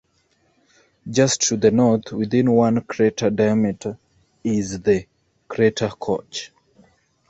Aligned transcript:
Just 1.11 1.43
to 1.43 1.55
the 1.57 1.69
north, 1.69 2.11
within 2.11 2.49
one 2.53 2.81
crater 2.85 3.29
diameter, 3.29 3.99
is 4.43 4.79
the 4.81 5.05
crater 5.47 5.89
Koch. 5.89 6.51